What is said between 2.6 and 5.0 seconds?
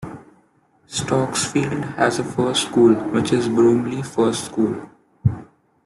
school, which is Broomley First School.